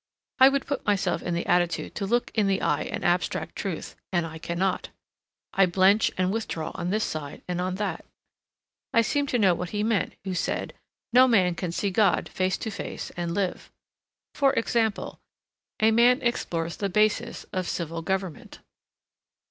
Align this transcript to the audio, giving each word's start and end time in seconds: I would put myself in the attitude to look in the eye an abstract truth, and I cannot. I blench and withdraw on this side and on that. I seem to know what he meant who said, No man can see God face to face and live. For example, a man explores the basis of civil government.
I 0.39 0.49
would 0.49 0.65
put 0.65 0.83
myself 0.83 1.21
in 1.21 1.35
the 1.35 1.45
attitude 1.45 1.93
to 1.93 2.07
look 2.07 2.31
in 2.33 2.47
the 2.47 2.59
eye 2.63 2.85
an 2.91 3.03
abstract 3.03 3.55
truth, 3.55 3.95
and 4.11 4.25
I 4.25 4.39
cannot. 4.39 4.89
I 5.53 5.67
blench 5.67 6.09
and 6.17 6.33
withdraw 6.33 6.71
on 6.73 6.89
this 6.89 7.03
side 7.03 7.43
and 7.47 7.61
on 7.61 7.75
that. 7.75 8.03
I 8.93 9.03
seem 9.03 9.27
to 9.27 9.37
know 9.37 9.53
what 9.53 9.69
he 9.69 9.83
meant 9.83 10.13
who 10.23 10.33
said, 10.33 10.73
No 11.13 11.27
man 11.27 11.53
can 11.53 11.71
see 11.71 11.91
God 11.91 12.29
face 12.29 12.57
to 12.65 12.71
face 12.71 13.11
and 13.15 13.35
live. 13.35 13.71
For 14.33 14.53
example, 14.53 15.19
a 15.79 15.91
man 15.91 16.19
explores 16.23 16.77
the 16.77 16.89
basis 16.89 17.43
of 17.53 17.67
civil 17.69 18.01
government. 18.01 18.57